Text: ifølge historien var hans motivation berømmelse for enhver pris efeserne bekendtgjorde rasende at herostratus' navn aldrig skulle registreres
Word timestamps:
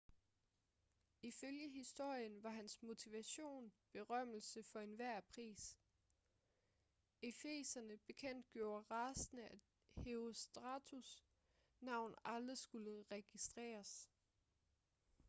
ifølge 1.21 1.69
historien 1.69 2.43
var 2.43 2.49
hans 2.49 2.81
motivation 2.81 3.73
berømmelse 3.91 4.63
for 4.63 4.79
enhver 4.79 5.19
pris 5.21 5.77
efeserne 7.21 7.97
bekendtgjorde 7.97 8.81
rasende 8.91 9.43
at 9.43 9.61
herostratus' 9.97 11.23
navn 11.81 12.15
aldrig 12.23 12.57
skulle 12.57 13.03
registreres 13.11 14.09